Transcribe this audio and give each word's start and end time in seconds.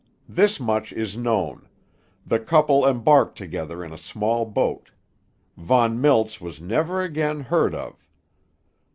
This 0.27 0.59
much 0.59 0.91
is 0.91 1.15
known: 1.15 1.67
The 2.25 2.39
couple 2.39 2.87
embarked 2.87 3.37
together 3.37 3.83
in 3.83 3.93
a 3.93 3.99
small 3.99 4.47
boat. 4.47 4.89
Von 5.57 6.01
Miltz 6.01 6.41
was 6.41 6.59
never 6.59 7.03
again 7.03 7.39
heard 7.41 7.75
of. 7.75 8.03